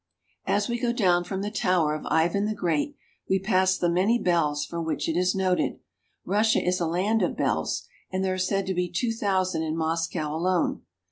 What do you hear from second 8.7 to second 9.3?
be two